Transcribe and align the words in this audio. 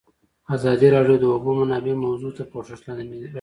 ازادي 0.55 0.87
راډیو 0.95 1.17
د 1.19 1.21
د 1.23 1.25
اوبو 1.33 1.49
منابع 1.59 1.95
موضوع 2.05 2.31
تر 2.37 2.45
پوښښ 2.51 2.79
لاندې 2.85 3.05
راوستې. 3.17 3.27